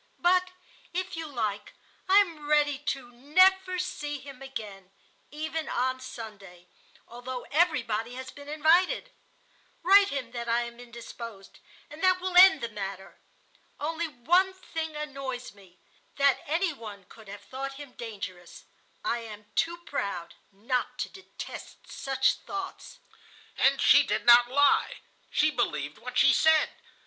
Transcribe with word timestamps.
But 0.17 0.49
if 0.95 1.15
you 1.15 1.27
like, 1.27 1.73
I 2.09 2.17
am 2.21 2.47
ready 2.49 2.79
to 2.79 3.11
never 3.11 3.77
see 3.77 4.17
him 4.17 4.41
again, 4.41 4.89
even 5.29 5.69
on 5.69 5.99
Sunday, 5.99 6.65
although 7.07 7.43
everybody 7.51 8.15
has 8.15 8.31
been 8.31 8.49
invited. 8.49 9.11
Write 9.83 10.09
him 10.09 10.31
that 10.31 10.49
I 10.49 10.63
am 10.63 10.79
indisposed, 10.79 11.59
and 11.87 12.01
that 12.03 12.19
will 12.19 12.35
end 12.35 12.61
the 12.61 12.69
matter. 12.69 13.19
Only 13.79 14.07
one 14.07 14.53
thing 14.55 14.95
annoys 14.95 15.53
me,—that 15.53 16.39
any 16.47 16.73
one 16.73 17.03
could 17.05 17.27
have 17.27 17.41
thought 17.43 17.73
him 17.75 17.91
dangerous. 17.91 18.65
I 19.05 19.19
am 19.19 19.51
too 19.53 19.77
proud 19.85 20.33
not 20.51 20.97
to 20.97 21.09
detest 21.09 21.91
such 21.91 22.37
thoughts.' 22.39 22.97
"And 23.55 23.79
she 23.79 24.01
did 24.01 24.25
not 24.25 24.49
lie. 24.49 25.01
She 25.29 25.51
believed 25.51 25.99
what 25.99 26.17
she 26.17 26.33
said. 26.33 26.69